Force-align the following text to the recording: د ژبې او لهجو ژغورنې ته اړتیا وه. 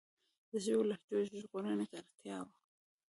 د 0.49 0.51
ژبې 0.63 0.73
او 0.77 0.83
لهجو 0.89 1.39
ژغورنې 1.41 1.85
ته 1.91 1.95
اړتیا 2.01 2.37
وه. 2.45 2.51